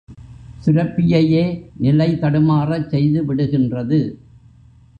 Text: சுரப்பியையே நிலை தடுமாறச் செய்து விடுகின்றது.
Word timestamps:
சுரப்பியையே 0.63 1.43
நிலை 1.77 2.09
தடுமாறச் 2.15 2.89
செய்து 2.89 3.21
விடுகின்றது. 3.25 4.01